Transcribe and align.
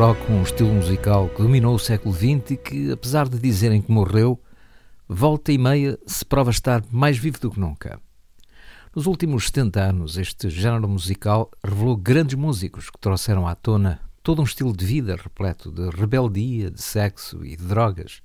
Rock, 0.00 0.32
um 0.32 0.42
estilo 0.42 0.72
musical 0.72 1.28
que 1.28 1.42
dominou 1.42 1.74
o 1.74 1.78
século 1.78 2.14
XX 2.14 2.52
e 2.52 2.56
que, 2.56 2.90
apesar 2.90 3.28
de 3.28 3.38
dizerem 3.38 3.82
que 3.82 3.92
morreu, 3.92 4.40
volta 5.06 5.52
e 5.52 5.58
meia 5.58 5.98
se 6.06 6.24
prova 6.24 6.50
estar 6.50 6.82
mais 6.90 7.18
vivo 7.18 7.38
do 7.38 7.50
que 7.50 7.60
nunca. 7.60 8.00
Nos 8.96 9.04
últimos 9.04 9.48
70 9.48 9.78
anos, 9.78 10.16
este 10.16 10.48
género 10.48 10.88
musical 10.88 11.50
revelou 11.62 11.98
grandes 11.98 12.34
músicos 12.34 12.88
que 12.88 12.98
trouxeram 12.98 13.46
à 13.46 13.54
tona 13.54 14.00
todo 14.22 14.40
um 14.40 14.44
estilo 14.46 14.74
de 14.74 14.86
vida 14.86 15.16
repleto 15.16 15.70
de 15.70 15.90
rebeldia, 15.90 16.70
de 16.70 16.80
sexo 16.80 17.44
e 17.44 17.54
de 17.54 17.64
drogas. 17.64 18.22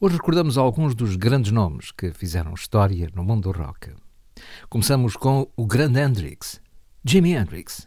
Hoje 0.00 0.16
recordamos 0.16 0.56
alguns 0.56 0.94
dos 0.94 1.16
grandes 1.16 1.52
nomes 1.52 1.90
que 1.90 2.12
fizeram 2.12 2.54
história 2.54 3.10
no 3.14 3.22
mundo 3.22 3.52
do 3.52 3.58
rock. 3.58 3.90
Começamos 4.70 5.16
com 5.18 5.52
o 5.54 5.66
grande 5.66 6.00
Hendrix, 6.00 6.62
Jimi 7.04 7.34
Hendrix. 7.34 7.86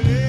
Yeah. 0.00 0.27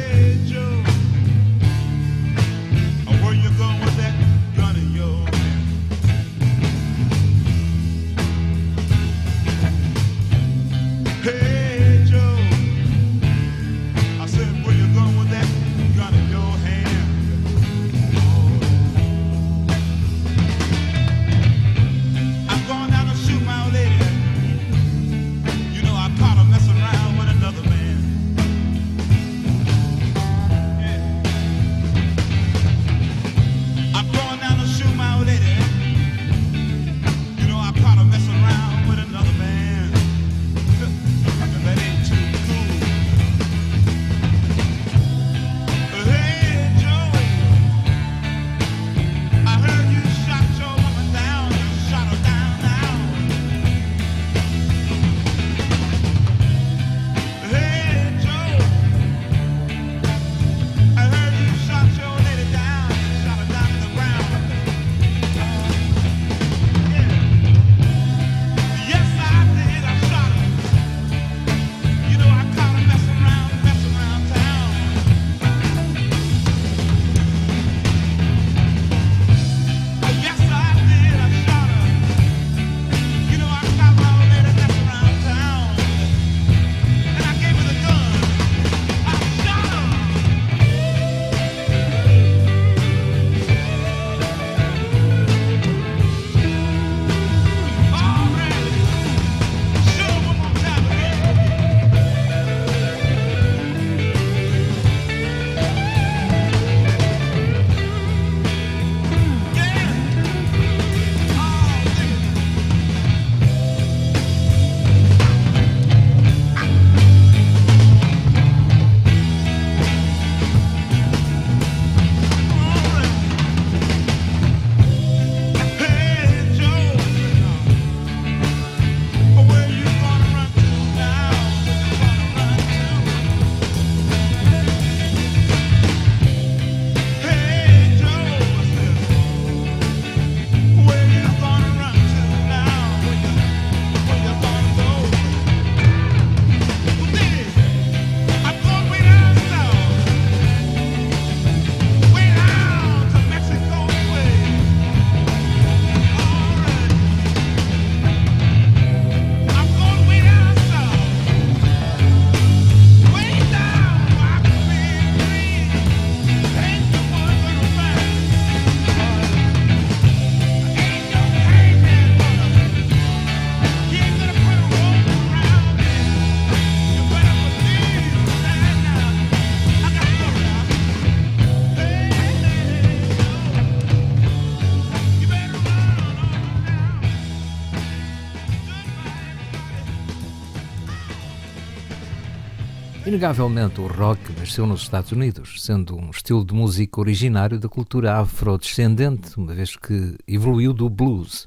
Inegavelmente, 193.19 193.81
o 193.81 193.87
rock 193.87 194.31
nasceu 194.39 194.65
nos 194.65 194.83
Estados 194.83 195.11
Unidos, 195.11 195.61
sendo 195.61 195.93
um 195.93 196.09
estilo 196.09 196.45
de 196.45 196.53
música 196.53 197.01
originário 197.01 197.59
da 197.59 197.67
cultura 197.67 198.15
afrodescendente, 198.15 199.37
uma 199.37 199.53
vez 199.53 199.75
que 199.75 200.15
evoluiu 200.25 200.71
do 200.71 200.89
blues. 200.89 201.45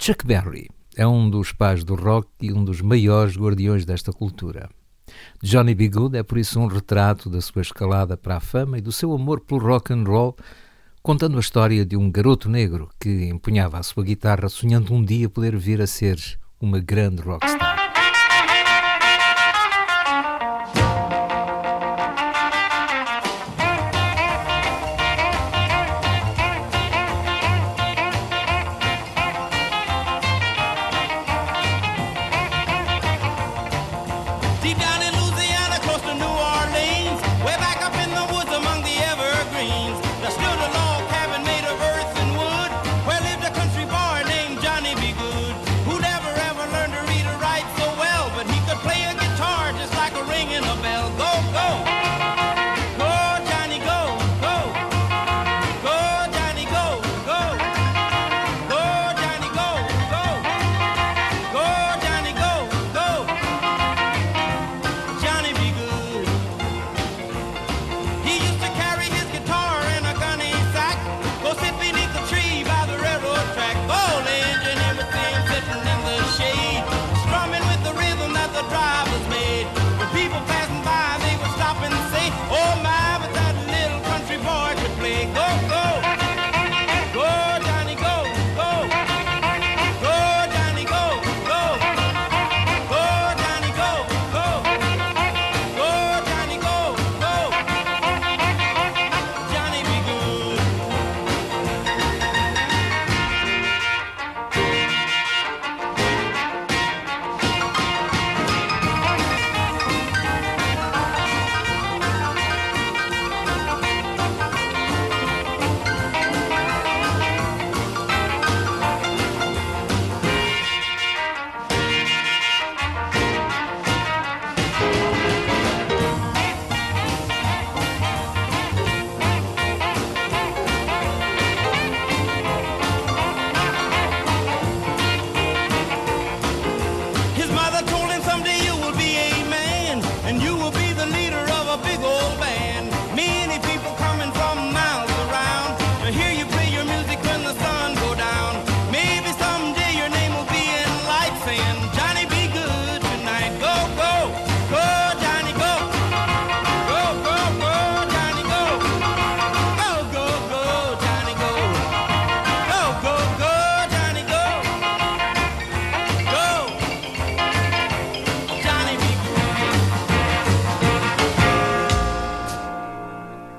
Chuck 0.00 0.26
Berry 0.26 0.68
é 0.96 1.06
um 1.06 1.30
dos 1.30 1.52
pais 1.52 1.84
do 1.84 1.94
rock 1.94 2.28
e 2.40 2.52
um 2.52 2.64
dos 2.64 2.80
maiores 2.80 3.36
guardiões 3.36 3.84
desta 3.84 4.12
cultura. 4.12 4.68
Johnny 5.40 5.76
B. 5.76 5.90
Good 5.90 6.16
é 6.16 6.24
por 6.24 6.38
isso 6.38 6.58
um 6.58 6.66
retrato 6.66 7.30
da 7.30 7.40
sua 7.40 7.62
escalada 7.62 8.16
para 8.16 8.38
a 8.38 8.40
fama 8.40 8.76
e 8.76 8.80
do 8.80 8.90
seu 8.90 9.12
amor 9.12 9.42
pelo 9.42 9.60
rock 9.60 9.92
and 9.92 10.02
roll, 10.02 10.36
contando 11.04 11.36
a 11.36 11.40
história 11.40 11.86
de 11.86 11.96
um 11.96 12.10
garoto 12.10 12.48
negro 12.48 12.90
que 12.98 13.26
empunhava 13.26 13.78
a 13.78 13.84
sua 13.84 14.02
guitarra 14.02 14.48
sonhando 14.48 14.92
um 14.92 15.04
dia 15.04 15.28
poder 15.28 15.56
vir 15.56 15.80
a 15.80 15.86
ser 15.86 16.18
uma 16.60 16.80
grande 16.80 17.22
rockstar. 17.22 17.79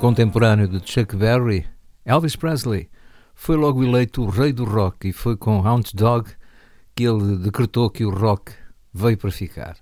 Contemporâneo 0.01 0.67
de 0.67 0.81
Chuck 0.84 1.15
Berry, 1.15 1.63
Elvis 2.03 2.36
Presley 2.36 2.89
foi 3.36 3.55
logo 3.55 3.84
eleito 3.84 4.24
o 4.24 4.29
rei 4.31 4.51
do 4.51 4.63
rock 4.63 5.10
e 5.10 5.13
foi 5.13 5.38
com 5.38 5.62
Hound 5.62 5.91
Dog 5.93 6.27
que 6.96 7.03
ele 7.03 7.38
decretou 7.38 7.88
que 7.88 8.03
o 8.03 8.10
rock 8.10 8.51
veio 8.91 9.15
para 9.15 9.29
ficar. 9.29 9.77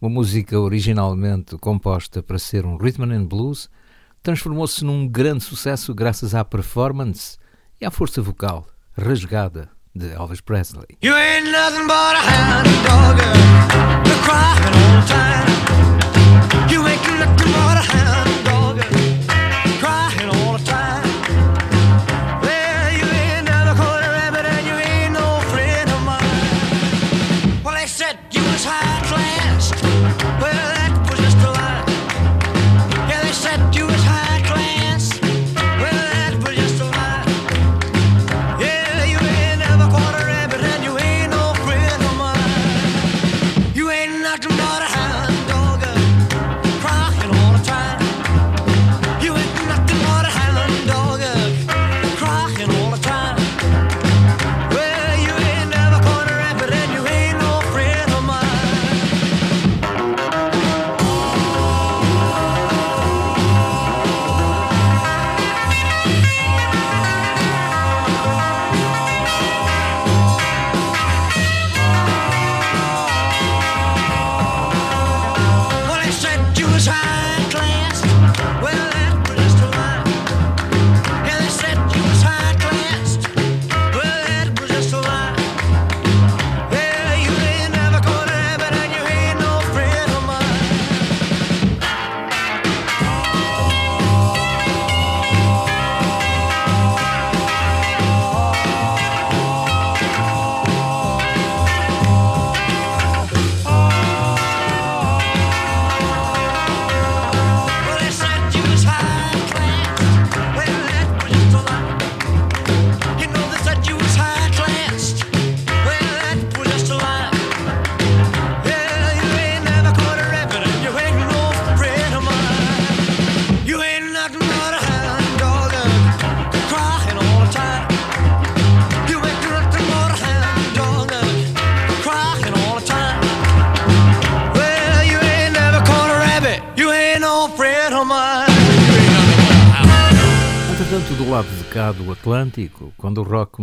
Uma 0.00 0.08
música 0.08 0.58
originalmente 0.58 1.58
composta 1.58 2.22
para 2.22 2.38
ser 2.38 2.64
um 2.64 2.78
rhythm 2.78 3.12
and 3.12 3.26
blues 3.26 3.68
transformou-se 4.22 4.82
num 4.82 5.06
grande 5.06 5.44
sucesso 5.44 5.94
graças 5.94 6.34
à 6.34 6.42
performance 6.42 7.36
e 7.78 7.84
à 7.84 7.90
força 7.90 8.22
vocal 8.22 8.66
rasgada 8.96 9.68
de 9.94 10.10
Elvis 10.10 10.40
Presley. 10.40 10.96
You 11.02 11.14
ain't 11.14 11.50
nothing 11.50 11.86
but 11.86 11.92
a 11.92 12.22
hound 12.30 12.66
dog, 12.88 13.20
crying 14.24 14.64
all 14.64 15.02
the 15.02 15.06
time. 15.06 16.72
You 16.72 16.88
ain't 16.88 17.02
nothing 17.18 17.52
but 17.52 17.76
a 17.76 17.82
hound 17.82 18.33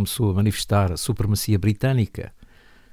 começou 0.02 0.32
a 0.32 0.34
manifestar 0.34 0.90
a 0.90 0.96
supremacia 0.96 1.56
britânica, 1.56 2.34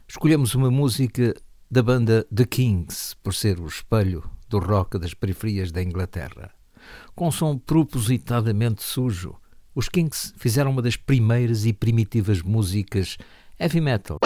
escolhemos 0.07 0.53
uma 0.53 0.69
música 0.69 1.33
da 1.69 1.81
banda 1.81 2.23
The 2.33 2.45
Kings, 2.45 3.15
por 3.23 3.33
ser 3.33 3.59
o 3.59 3.65
espelho 3.65 4.23
do 4.47 4.59
rock 4.59 4.99
das 4.99 5.15
periferias 5.15 5.71
da 5.71 5.81
Inglaterra. 5.81 6.51
Com 7.15 7.29
um 7.29 7.31
som 7.31 7.57
propositadamente 7.57 8.83
sujo, 8.83 9.35
os 9.73 9.89
Kings 9.89 10.35
fizeram 10.37 10.69
uma 10.69 10.83
das 10.83 10.95
primeiras 10.95 11.65
e 11.65 11.73
primitivas 11.73 12.43
músicas 12.43 13.17
heavy 13.59 13.81
metal. 13.81 14.19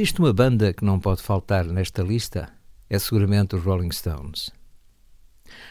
Existe 0.00 0.18
uma 0.18 0.32
banda 0.32 0.72
que 0.72 0.82
não 0.82 0.98
pode 0.98 1.20
faltar 1.20 1.62
nesta 1.66 2.02
lista, 2.02 2.50
é 2.88 2.98
seguramente 2.98 3.54
os 3.54 3.62
Rolling 3.62 3.92
Stones. 3.92 4.50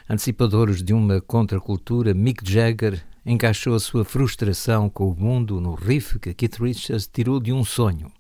Antecipadores 0.08 0.84
de 0.84 0.94
uma 0.94 1.20
contracultura, 1.20 2.14
Mick 2.14 2.48
Jagger 2.48 3.04
encaixou 3.26 3.74
a 3.74 3.80
sua 3.80 4.06
frustração 4.06 4.88
com 4.88 5.10
o 5.10 5.20
mundo 5.20 5.60
no 5.60 5.74
riff 5.74 6.20
que 6.20 6.32
Keith 6.32 6.60
Richards 6.60 7.10
tirou 7.12 7.40
de 7.40 7.52
um 7.52 7.64
sonho. 7.64 8.12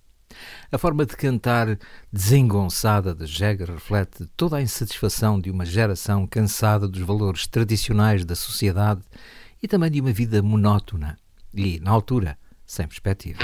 A 0.71 0.79
forma 0.79 1.05
de 1.05 1.15
cantar 1.15 1.77
desengonçada 2.11 3.13
de 3.13 3.27
Jagger 3.27 3.69
reflete 3.69 4.25
toda 4.35 4.57
a 4.57 4.63
insatisfação 4.63 5.39
de 5.39 5.51
uma 5.51 5.63
geração 5.63 6.25
cansada 6.25 6.87
dos 6.87 7.01
valores 7.01 7.45
tradicionais 7.45 8.25
da 8.25 8.33
sociedade 8.33 9.03
e 9.61 9.67
também 9.67 9.91
de 9.91 10.01
uma 10.01 10.11
vida 10.11 10.41
monótona 10.41 11.19
e, 11.53 11.79
na 11.79 11.91
altura, 11.91 12.35
sem 12.65 12.87
perspectiva. 12.87 13.41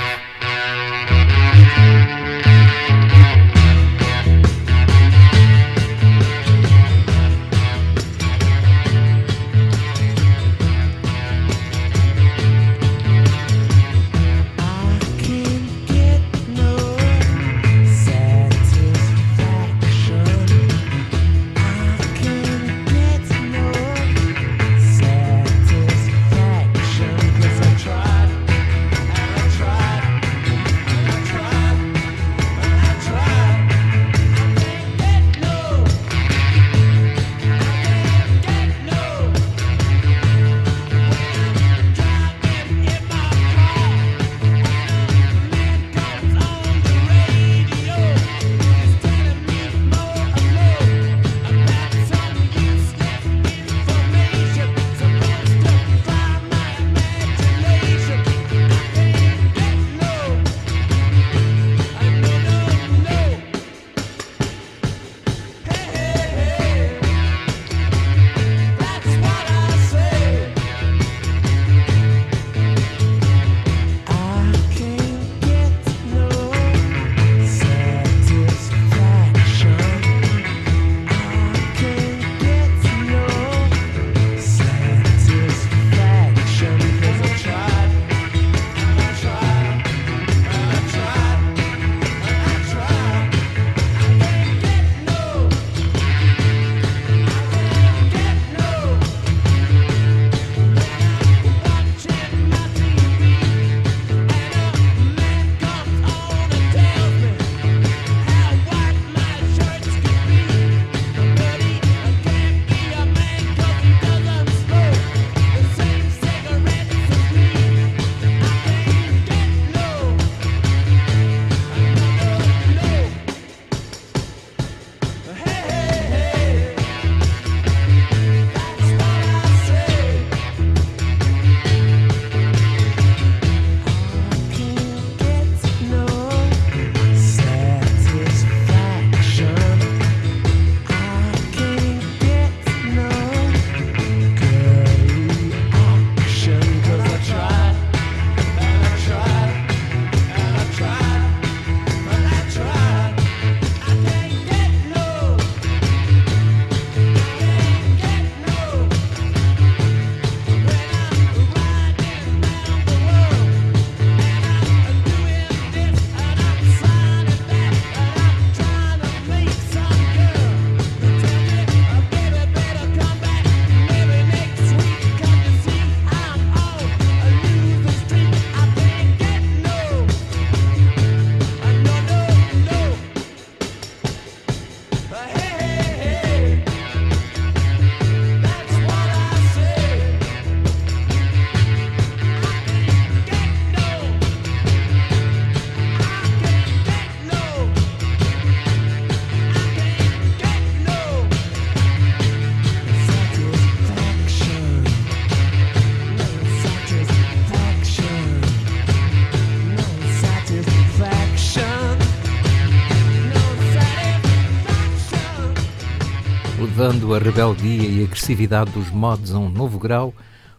Levando 216.86 217.16
a 217.16 217.18
rebeldia 217.18 217.84
e 217.84 218.04
agressividade 218.04 218.70
dos 218.70 218.92
mods 218.92 219.34
a 219.34 219.40
um 219.40 219.50
novo 219.50 219.80
grau, 219.80 220.14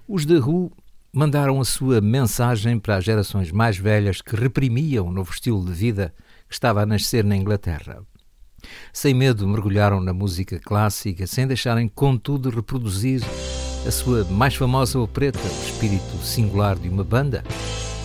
os 0.08 0.26
The 0.26 0.38
Who 0.38 0.72
mandaram 1.12 1.60
a 1.60 1.64
sua 1.64 2.00
mensagem 2.00 2.80
para 2.80 2.96
as 2.96 3.04
gerações 3.04 3.52
mais 3.52 3.76
velhas 3.76 4.20
que 4.20 4.34
reprimiam 4.34 5.06
o 5.06 5.12
novo 5.12 5.30
estilo 5.30 5.64
de 5.64 5.70
vida 5.70 6.12
que 6.48 6.54
estava 6.56 6.82
a 6.82 6.86
nascer 6.86 7.22
na 7.22 7.36
Inglaterra. 7.36 8.02
Sem 8.92 9.14
medo, 9.14 9.46
mergulharam 9.46 10.00
na 10.00 10.12
música 10.12 10.58
clássica, 10.58 11.28
sem 11.28 11.46
deixarem, 11.46 11.86
contudo, 11.86 12.50
reproduzir 12.50 13.22
a 13.86 13.90
sua 13.92 14.24
mais 14.24 14.56
famosa 14.56 14.98
opereta, 14.98 15.38
o 15.38 15.64
espírito 15.64 16.16
singular 16.24 16.74
de 16.76 16.88
uma 16.88 17.04
banda 17.04 17.44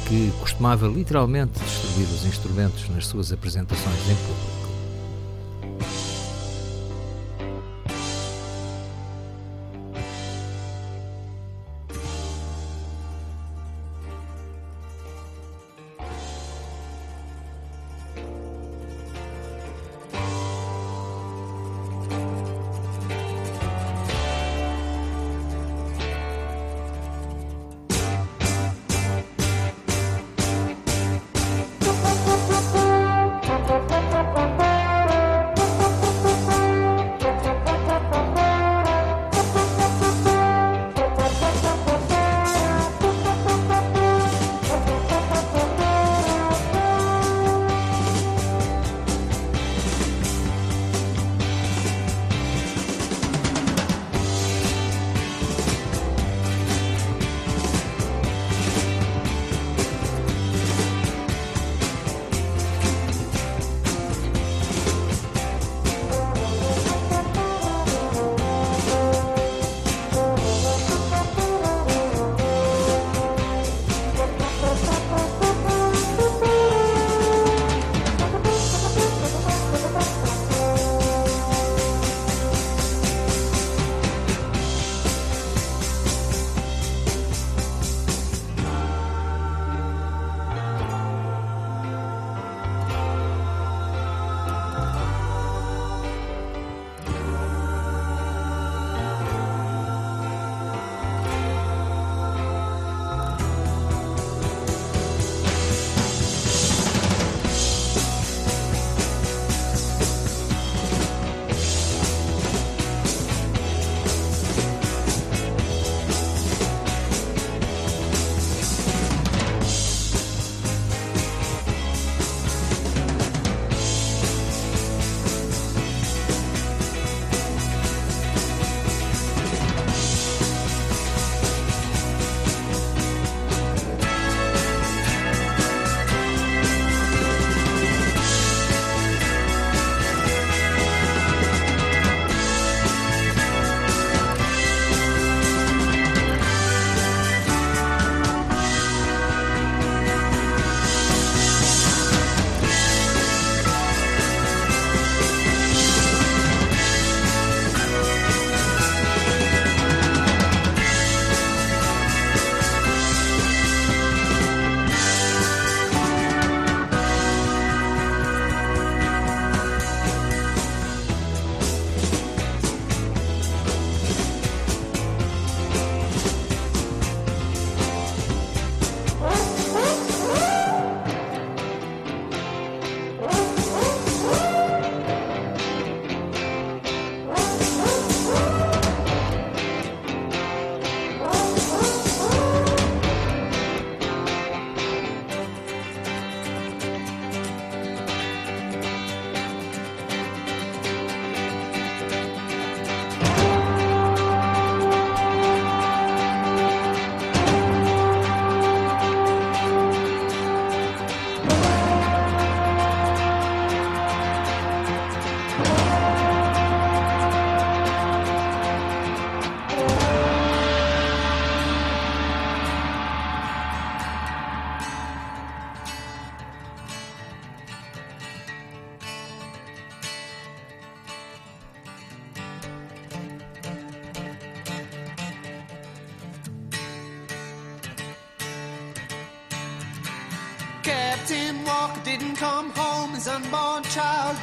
que 0.07 0.31
costumava 0.39 0.87
literalmente 0.87 1.59
destruir 1.59 2.05
os 2.05 2.23
instrumentos 2.23 2.87
nas 2.89 3.07
suas 3.07 3.33
apresentações 3.33 4.07
em 4.07 4.15
público. 4.15 4.60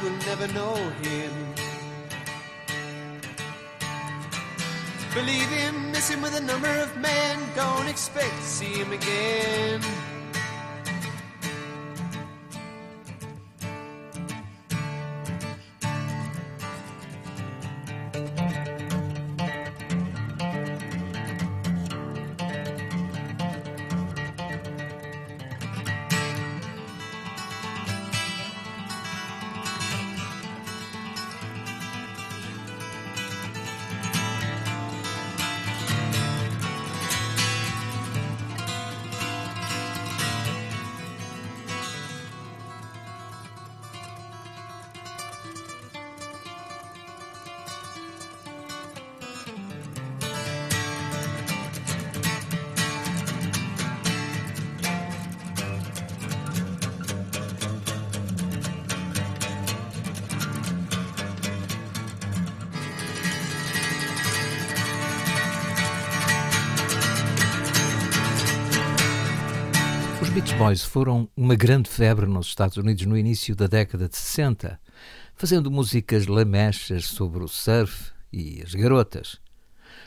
Will 0.01 0.15
never 0.25 0.47
know 0.53 0.75
him. 1.03 1.31
Believe 5.13 5.49
him, 5.49 5.91
miss 5.91 6.09
him 6.09 6.21
with 6.21 6.35
a 6.35 6.41
number 6.41 6.69
of 6.69 6.95
men, 6.97 7.39
don't 7.55 7.87
expect 7.87 8.35
to 8.37 8.43
see 8.43 8.73
him 8.73 8.91
again. 8.93 9.81
Boys 70.69 70.83
foram 70.83 71.27
uma 71.35 71.55
grande 71.55 71.89
febre 71.89 72.27
nos 72.27 72.45
Estados 72.45 72.77
Unidos 72.77 73.03
no 73.07 73.17
início 73.17 73.55
da 73.55 73.65
década 73.65 74.07
de 74.07 74.15
60, 74.15 74.79
fazendo 75.33 75.71
músicas 75.71 76.27
lamechas 76.27 77.05
sobre 77.05 77.43
o 77.43 77.47
surf 77.47 78.11
e 78.31 78.61
as 78.61 78.75
garotas. 78.75 79.41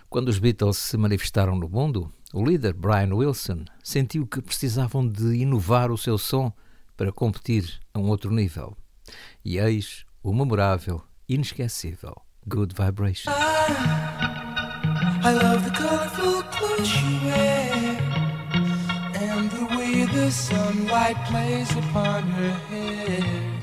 Quando 0.08 0.28
os 0.28 0.38
Beatles 0.38 0.76
se 0.76 0.96
manifestaram 0.96 1.56
no 1.56 1.68
mundo, 1.68 2.12
o 2.32 2.44
líder 2.44 2.74
Brian 2.74 3.12
Wilson 3.12 3.64
sentiu 3.82 4.24
que 4.24 4.40
precisavam 4.40 5.08
de 5.08 5.34
inovar 5.34 5.90
o 5.90 5.98
seu 5.98 6.16
som 6.16 6.52
para 6.96 7.10
competir 7.10 7.80
a 7.92 7.98
um 7.98 8.08
outro 8.08 8.30
nível. 8.30 8.76
E 9.44 9.58
eis 9.58 10.04
o 10.22 10.32
memorável, 10.32 11.02
inesquecível 11.28 12.14
Good 12.46 12.72
Vibration. 12.76 13.32
I 15.24 15.32
love 15.32 15.72
the 19.94 20.00
colorful 20.00 20.00
clothes 20.00 20.00
you 20.00 20.08
wear 20.08 20.14
and 20.14 20.16
the 20.16 20.16
way 20.16 20.16
the 20.16 20.30
sunlight 20.30 21.16
plays 21.26 21.70
upon 21.76 22.22
her 22.22 22.52
head. 22.68 23.62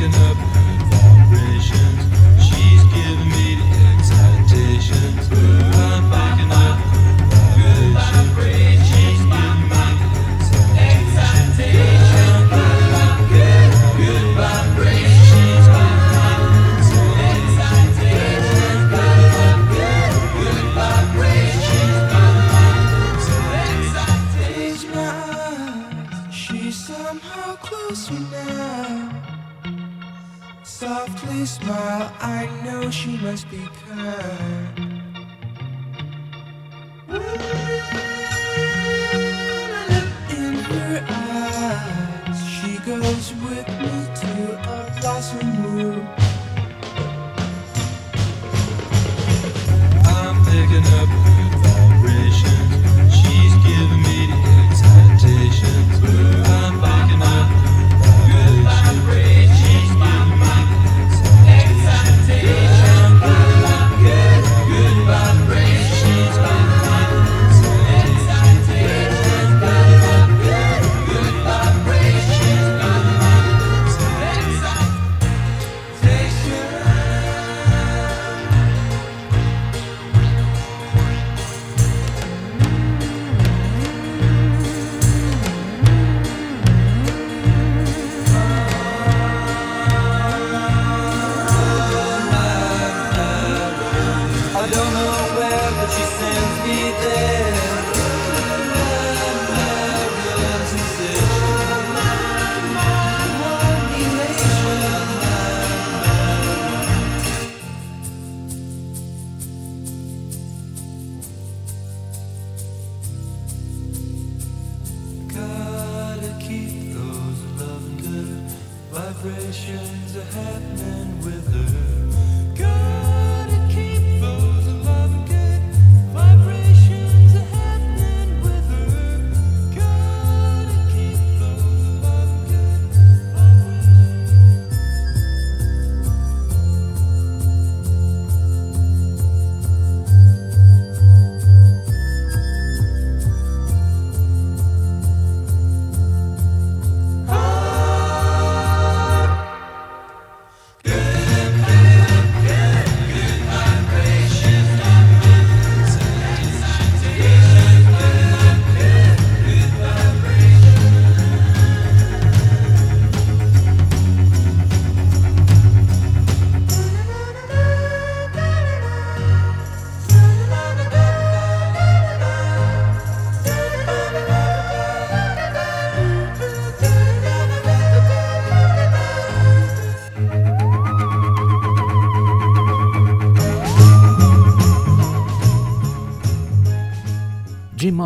I 0.00 0.47
she 32.90 33.16
must 33.18 33.50
be 33.50 33.58
kind. 33.86 34.57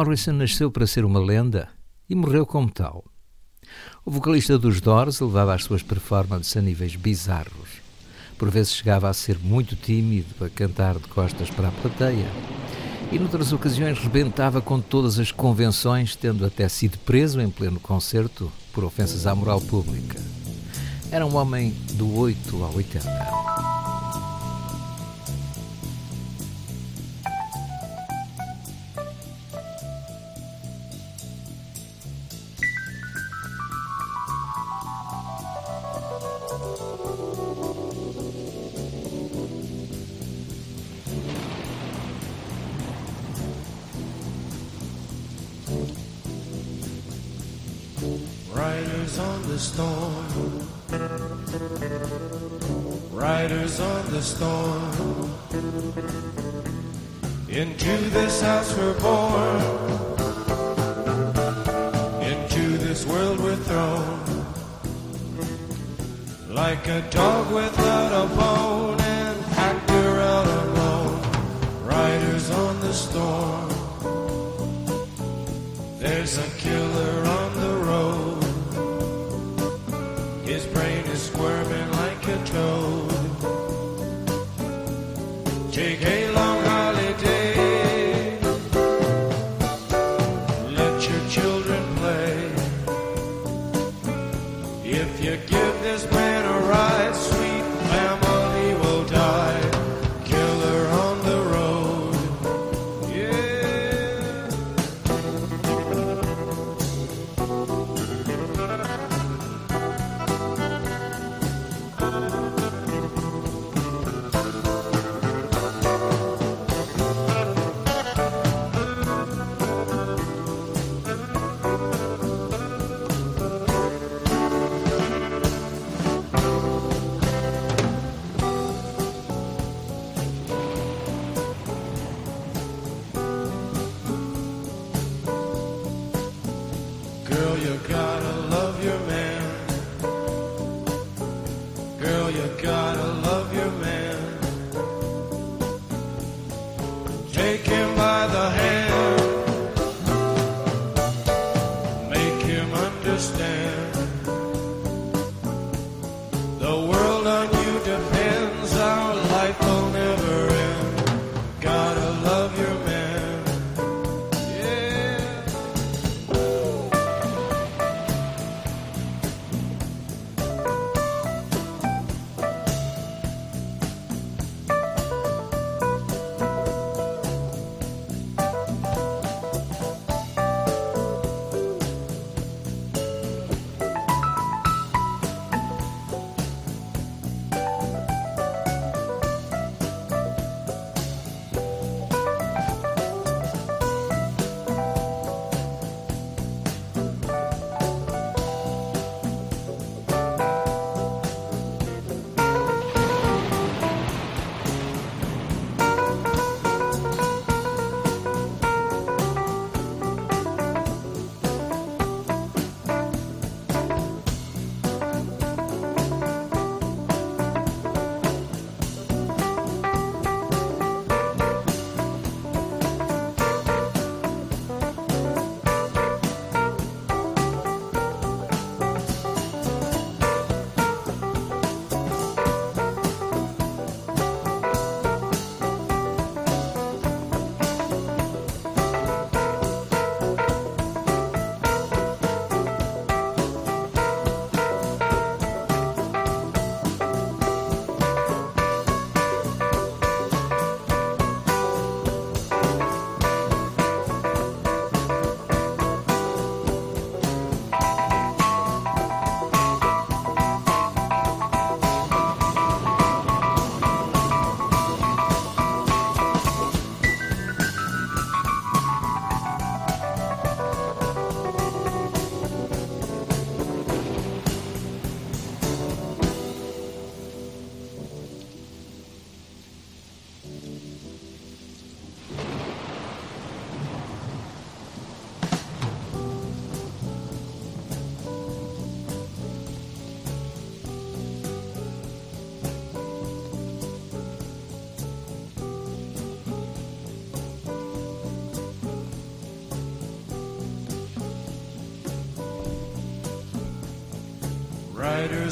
Morrison 0.05 0.33
nasceu 0.33 0.69
para 0.69 0.85
ser 0.85 1.05
uma 1.05 1.21
lenda 1.21 1.69
e 2.11 2.15
morreu 2.17 2.45
como 2.45 2.69
tal. 2.69 3.05
O 4.05 4.11
vocalista 4.11 4.59
dos 4.59 4.81
Doors 4.81 5.21
levava 5.21 5.55
as 5.55 5.63
suas 5.63 5.81
performances 5.81 6.57
a 6.57 6.61
níveis 6.61 6.97
bizarros. 6.97 7.81
Por 8.37 8.51
vezes 8.51 8.75
chegava 8.75 9.09
a 9.09 9.15
ser 9.15 9.39
muito 9.39 9.77
tímido 9.77 10.45
a 10.45 10.51
cantar 10.51 10.99
de 10.99 11.07
costas 11.07 11.51
para 11.51 11.69
a 11.69 11.71
plateia 11.71 12.27
e 13.13 13.19
noutras 13.19 13.53
ocasiões 13.53 13.97
rebentava 14.01 14.61
com 14.61 14.81
todas 14.81 15.21
as 15.21 15.31
convenções, 15.31 16.17
tendo 16.17 16.45
até 16.45 16.69
sido 16.69 16.99
preso 16.99 17.41
em 17.41 17.49
pleno 17.49 17.79
concerto 17.79 18.51
por 18.73 18.83
ofensas 18.83 19.25
à 19.25 19.37
moral 19.37 19.61
pública. 19.61 20.21
Era 21.13 21.25
um 21.25 21.37
homem 21.37 21.71
do 21.93 22.13
8 22.13 22.65
ao 22.65 22.75
80. 22.75 23.52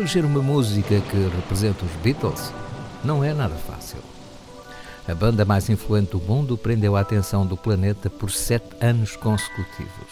Eleger 0.00 0.24
uma 0.24 0.40
música 0.40 0.98
que 0.98 1.16
representa 1.36 1.84
os 1.84 1.92
Beatles 2.02 2.50
não 3.04 3.22
é 3.22 3.34
nada 3.34 3.54
fácil. 3.54 3.98
A 5.06 5.14
banda 5.14 5.44
mais 5.44 5.68
influente 5.68 6.12
do 6.12 6.18
mundo 6.18 6.56
prendeu 6.56 6.96
a 6.96 7.00
atenção 7.00 7.44
do 7.44 7.54
planeta 7.54 8.08
por 8.08 8.30
sete 8.30 8.64
anos 8.80 9.14
consecutivos. 9.14 10.08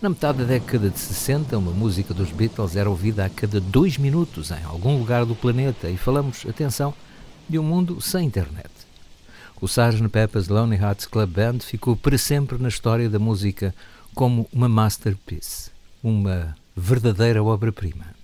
Na 0.00 0.08
metade 0.08 0.38
da 0.38 0.44
década 0.44 0.90
de 0.90 0.98
60, 1.00 1.58
uma 1.58 1.72
música 1.72 2.14
dos 2.14 2.30
Beatles 2.30 2.76
era 2.76 2.88
ouvida 2.88 3.24
a 3.24 3.28
cada 3.28 3.60
dois 3.60 3.98
minutos 3.98 4.52
em 4.52 4.62
algum 4.62 4.96
lugar 4.96 5.26
do 5.26 5.34
planeta 5.34 5.90
e 5.90 5.96
falamos, 5.96 6.46
atenção, 6.48 6.94
de 7.48 7.58
um 7.58 7.64
mundo 7.64 8.00
sem 8.00 8.24
internet. 8.24 8.70
O 9.60 9.66
Sgt. 9.66 10.08
Pepper's 10.08 10.46
Lonely 10.46 10.80
Hearts 10.80 11.06
Club 11.06 11.30
Band 11.30 11.58
ficou 11.62 11.96
para 11.96 12.16
sempre 12.16 12.58
na 12.58 12.68
história 12.68 13.10
da 13.10 13.18
música 13.18 13.74
como 14.14 14.48
uma 14.52 14.68
masterpiece, 14.68 15.72
uma 16.00 16.54
verdadeira 16.76 17.42
obra-prima. 17.42 18.23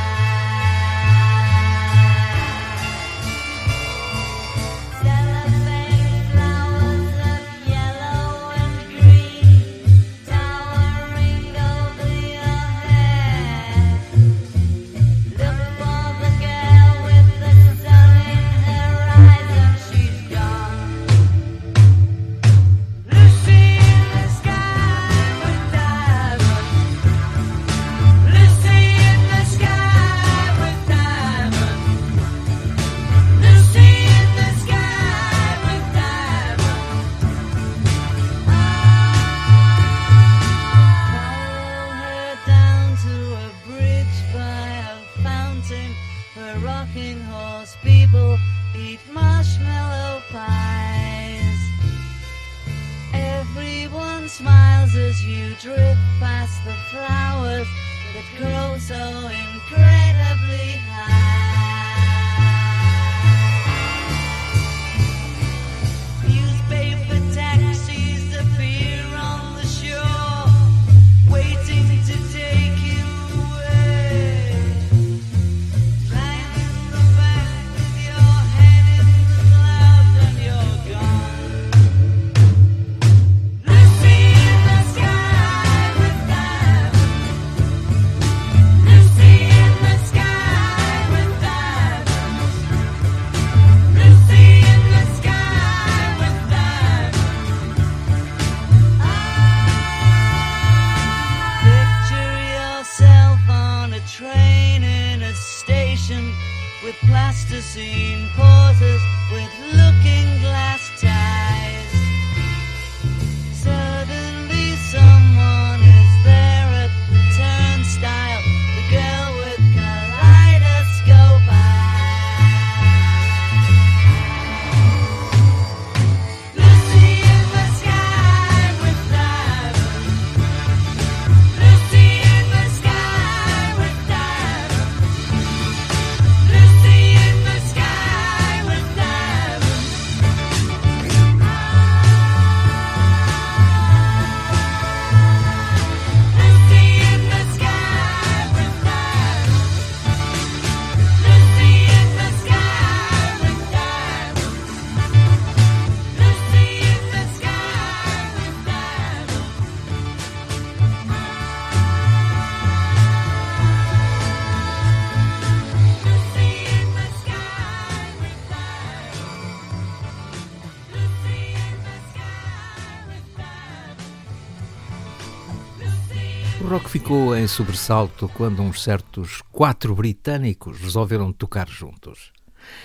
Em 177.41 177.47
sobressalto 177.47 178.29
quando 178.29 178.61
uns 178.61 178.83
certos 178.83 179.41
quatro 179.51 179.95
britânicos 179.95 180.79
resolveram 180.79 181.33
tocar 181.33 181.67
juntos. 181.67 182.31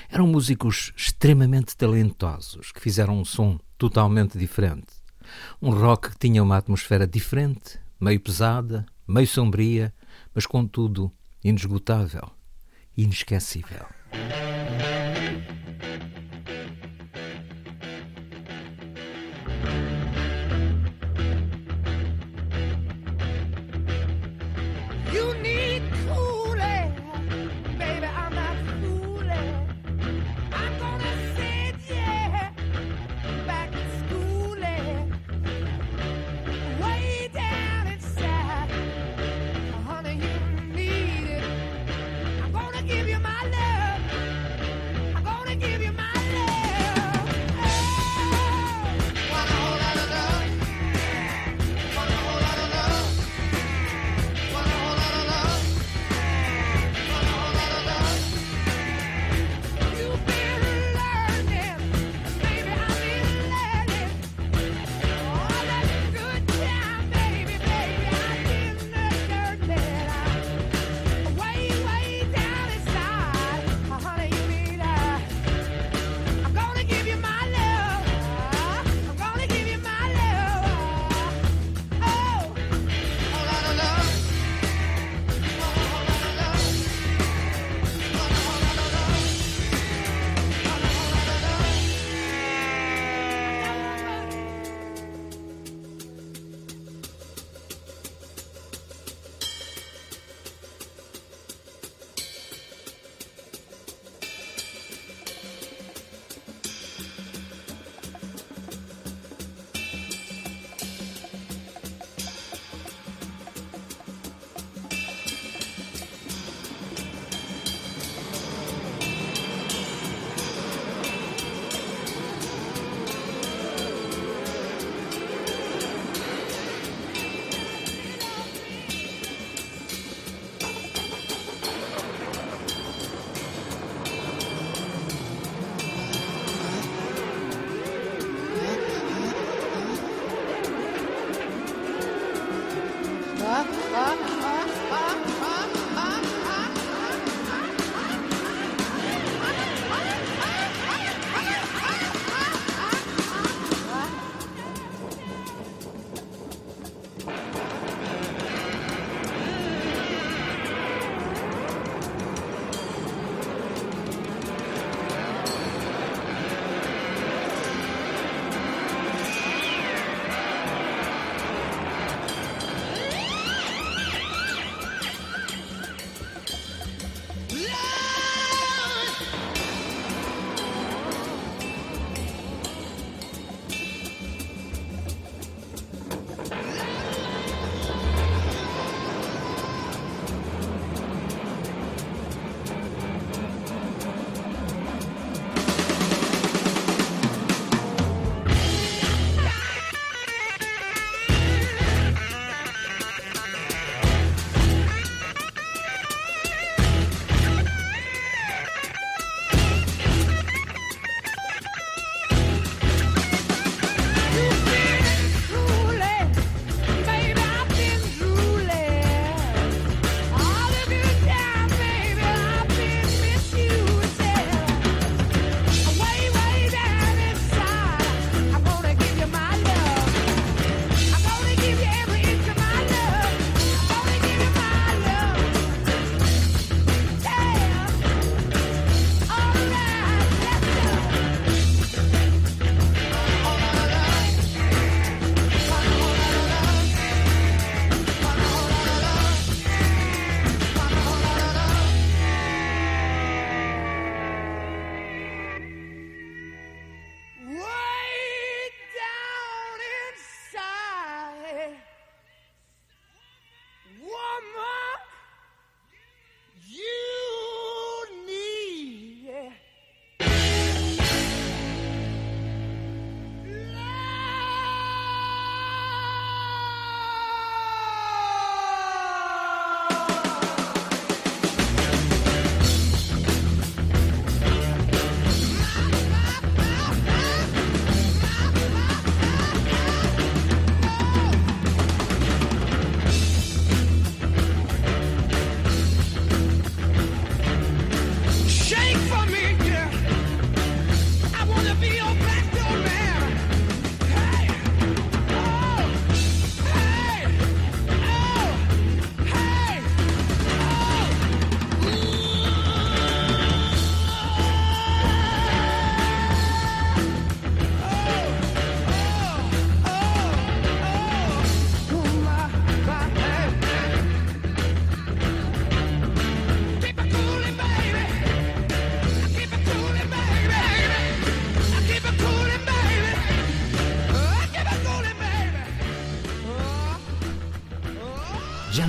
Eram 0.09 0.26
músicos 0.26 0.94
extremamente 0.96 1.76
talentosos 1.76 2.72
que 2.72 2.80
fizeram 2.80 3.20
um 3.20 3.24
som 3.24 3.59
totalmente 3.76 4.38
diferente. 4.38 4.86
Um 5.61 5.70
rock 5.70 6.11
que 6.11 6.18
tinha 6.18 6.42
uma 6.42 6.57
atmosfera 6.57 7.07
diferente, 7.07 7.78
meio 8.00 8.18
pesada, 8.18 8.86
meio 9.07 9.26
sombria, 9.26 9.92
mas 10.34 10.46
contudo 10.46 11.12
inesgotável, 11.44 12.30
inesquecível. 12.96 13.84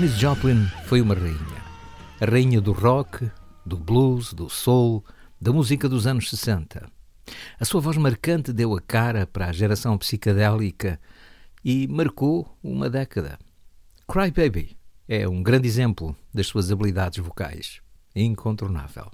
Janis 0.07 0.19
Joplin 0.21 0.65
foi 0.85 1.01
uma 1.01 1.13
rainha. 1.13 1.63
A 2.21 2.25
rainha 2.25 2.61
do 2.61 2.71
rock, 2.71 3.29
do 3.65 3.75
blues, 3.75 4.33
do 4.33 4.49
soul, 4.49 5.03
da 5.39 5.51
música 5.51 5.89
dos 5.89 6.07
anos 6.07 6.29
60. 6.29 6.89
A 7.59 7.65
sua 7.65 7.81
voz 7.81 7.97
marcante 7.97 8.53
deu 8.53 8.73
a 8.73 8.79
cara 8.79 9.27
para 9.27 9.47
a 9.47 9.51
geração 9.51 9.97
psicadélica 9.97 10.97
e 11.63 11.87
marcou 11.87 12.57
uma 12.63 12.89
década. 12.89 13.37
Cry 14.07 14.31
Baby 14.31 14.77
é 15.09 15.27
um 15.27 15.43
grande 15.43 15.67
exemplo 15.67 16.15
das 16.33 16.47
suas 16.47 16.71
habilidades 16.71 17.19
vocais. 17.19 17.81
Incontornável. 18.15 19.11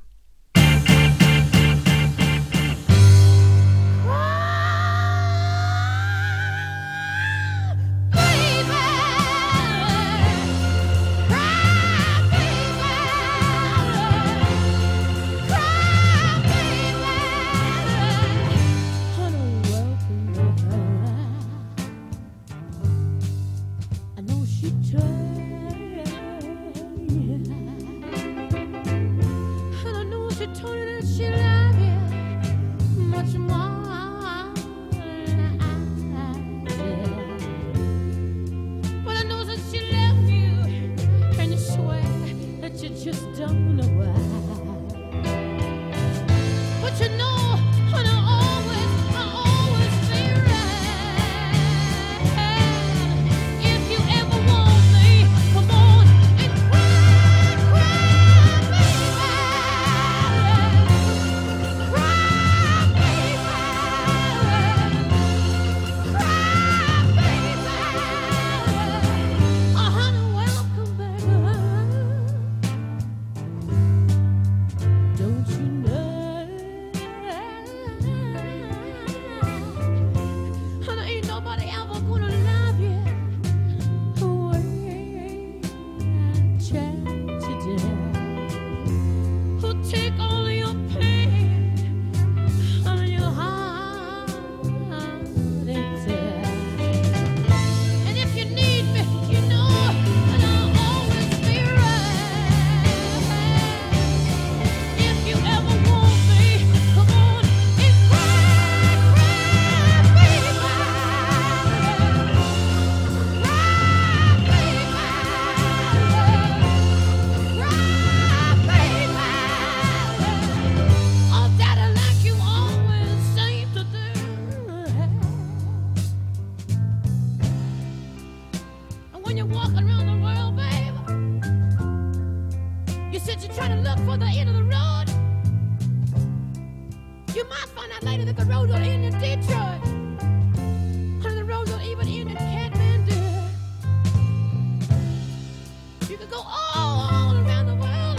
could 146.23 146.31
go 146.31 146.43
all 146.75 147.35
around 147.35 147.65
the 147.65 147.75
world 147.75 148.17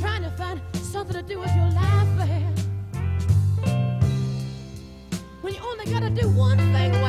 trying 0.00 0.22
to 0.22 0.30
find 0.36 0.60
something 0.74 1.14
to 1.16 1.22
do 1.22 1.40
with 1.40 1.50
your 1.56 1.68
life, 1.70 2.08
man. 2.16 2.54
When 5.40 5.54
you 5.54 5.60
only 5.60 5.86
gotta 5.86 6.10
do 6.10 6.28
one 6.28 6.58
thing. 6.58 7.01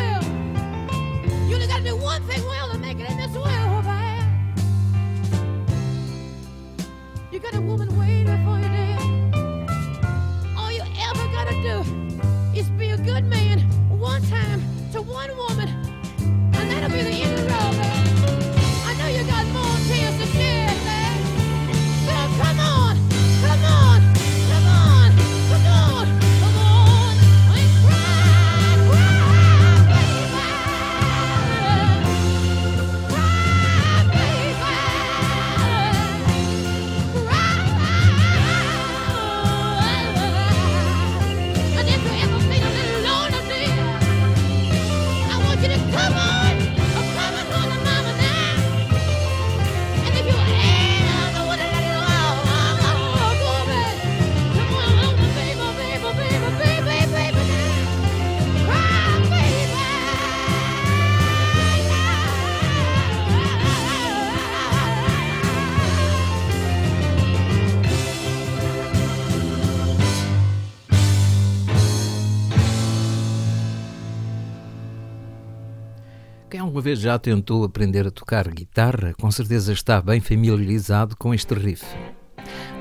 vez, 76.83 76.99
já 76.99 77.17
tentou 77.17 77.63
aprender 77.63 78.05
a 78.05 78.11
tocar 78.11 78.45
guitarra, 78.49 79.13
com 79.17 79.31
certeza 79.31 79.71
está 79.71 80.01
bem 80.01 80.19
familiarizado 80.19 81.15
com 81.15 81.33
este 81.33 81.53
riff. 81.53 81.85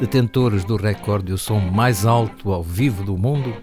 Detentores 0.01 0.65
do 0.65 0.77
recorde 0.77 1.27
do 1.27 1.39
som 1.39 1.61
mais 1.61 2.05
alto 2.05 2.53
ao 2.53 2.65
vivo 2.65 3.05
do 3.05 3.17
mundo, 3.17 3.55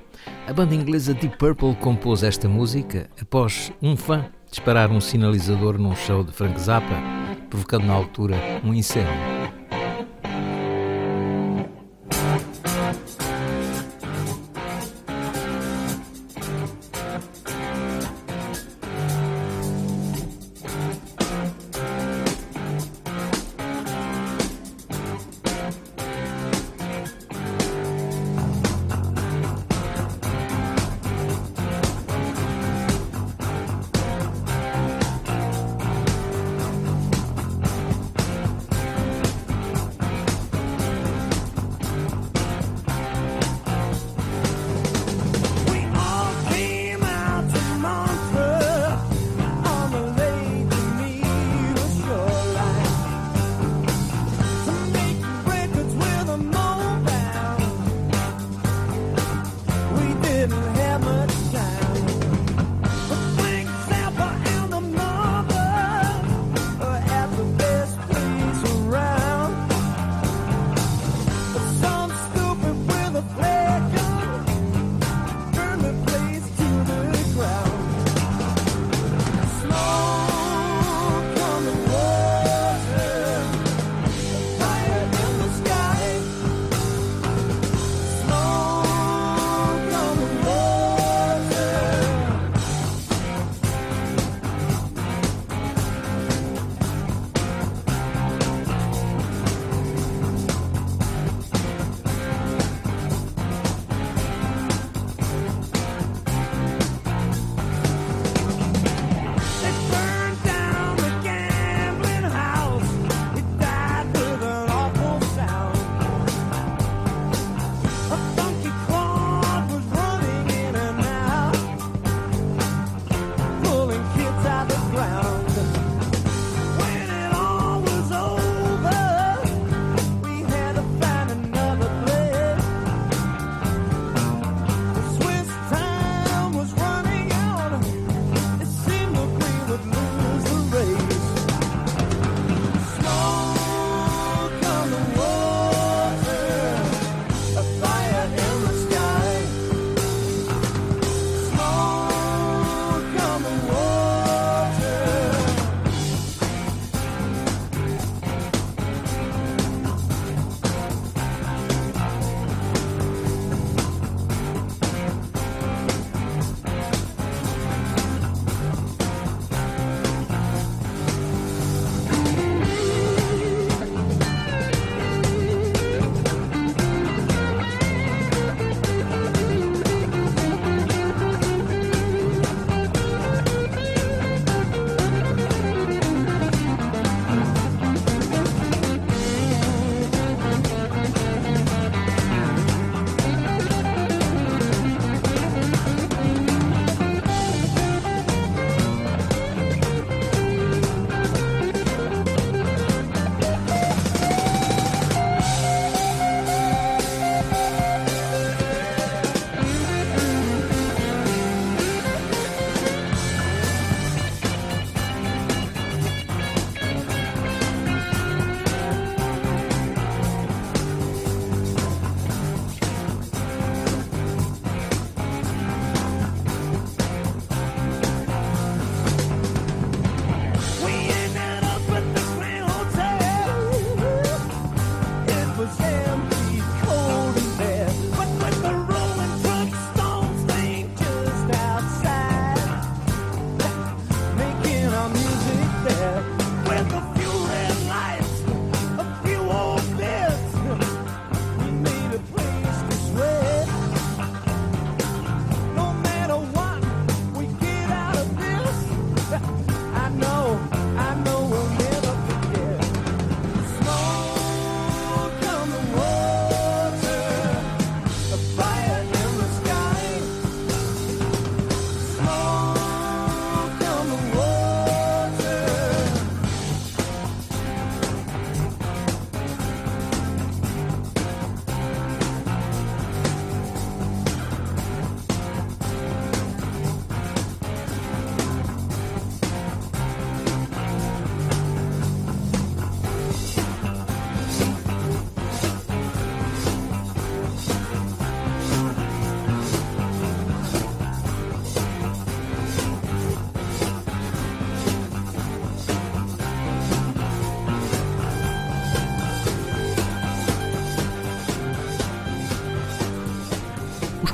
a 0.48 0.54
banda 0.54 0.74
inglesa 0.74 1.14
Deep 1.14 1.38
Purple 1.38 1.76
compôs 1.76 2.24
esta 2.24 2.48
música 2.48 3.10
após 3.22 3.74
um 3.82 3.98
fã 3.98 4.26
disparar 4.50 4.90
um 4.90 5.02
sinalizador 5.02 5.78
num 5.78 5.94
show 5.94 6.24
de 6.24 6.32
Frank 6.32 6.58
Zappa, 6.60 6.96
provocando 7.50 7.86
na 7.86 7.94
altura 7.94 8.38
um 8.64 8.74
incêndio. 8.74 9.39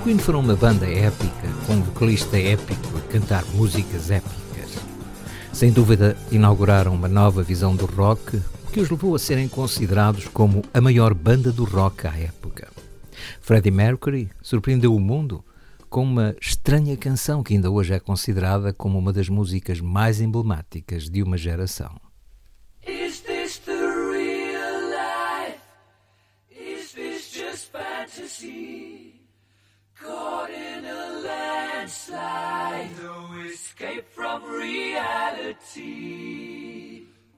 Queen 0.05 0.19
foram 0.19 0.41
uma 0.41 0.55
banda 0.55 0.85
épica, 0.87 1.49
com 1.65 1.73
um 1.73 1.81
vocalista 1.81 2.37
épico 2.37 2.95
a 2.95 3.01
cantar 3.11 3.43
músicas 3.55 4.11
épicas. 4.11 4.77
Sem 5.51 5.71
dúvida, 5.71 6.15
inauguraram 6.31 6.93
uma 6.93 7.07
nova 7.07 7.41
visão 7.41 7.75
do 7.75 7.87
rock 7.87 8.39
que 8.71 8.79
os 8.79 8.87
levou 8.91 9.15
a 9.15 9.19
serem 9.19 9.47
considerados 9.47 10.27
como 10.27 10.61
a 10.71 10.79
maior 10.79 11.15
banda 11.15 11.51
do 11.51 11.63
rock 11.63 12.05
à 12.05 12.15
época. 12.15 12.67
Freddie 13.41 13.71
Mercury 13.71 14.29
surpreendeu 14.43 14.93
o 14.95 14.99
mundo 14.99 15.43
com 15.89 16.03
uma 16.03 16.35
estranha 16.39 16.95
canção 16.95 17.41
que 17.41 17.55
ainda 17.55 17.71
hoje 17.71 17.95
é 17.95 17.99
considerada 17.99 18.71
como 18.71 18.99
uma 18.99 19.11
das 19.11 19.27
músicas 19.27 19.81
mais 19.81 20.21
emblemáticas 20.21 21.09
de 21.09 21.23
uma 21.23 21.35
geração. 21.35 22.04